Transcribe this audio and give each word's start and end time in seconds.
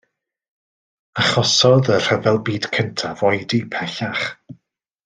Achosodd 1.25 1.91
y 1.97 1.99
Rhyfel 1.99 2.43
Byd 2.49 2.67
Cyntaf 2.79 3.25
oedi 3.31 3.65
pellach. 3.77 4.27